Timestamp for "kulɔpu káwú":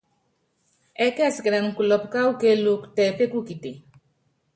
1.77-2.31